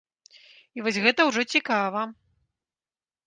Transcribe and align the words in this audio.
І 0.77 0.85
вось 0.85 0.97
гэта 1.05 1.21
ўжо 1.29 1.41
цікава. 1.57 2.01